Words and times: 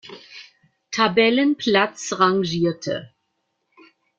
Tabellenplatz 0.91 2.17
rangierte. 2.17 3.13